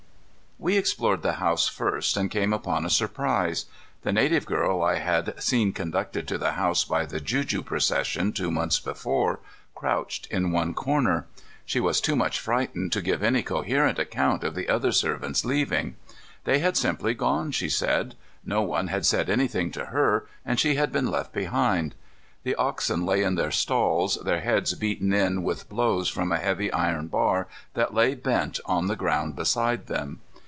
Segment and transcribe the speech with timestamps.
[0.63, 3.65] We explored the house first and came upon a surprise.
[4.03, 8.51] The native girl I had seen conducted to the house by the juju procession two
[8.51, 9.39] months before
[9.73, 11.25] crouched in one corner.
[11.65, 15.95] She was too much frightened to give any coherent account of the other servants' leaving.
[16.43, 18.13] They had simply gone, she said.
[18.45, 21.95] No one had said anything to her, and she had been left behind.
[22.43, 26.71] The oxen lay in their stalls, their heads beaten in with blows from a heavy
[26.71, 30.19] iron bar that lay bent on the ground beside them.